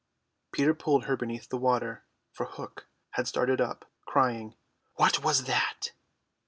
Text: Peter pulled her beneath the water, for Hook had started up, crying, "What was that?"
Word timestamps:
Peter 0.51 0.73
pulled 0.73 1.05
her 1.05 1.15
beneath 1.15 1.47
the 1.49 1.59
water, 1.59 2.03
for 2.31 2.47
Hook 2.47 2.87
had 3.11 3.27
started 3.27 3.61
up, 3.61 3.85
crying, 4.07 4.55
"What 4.95 5.23
was 5.23 5.43
that?" 5.43 5.91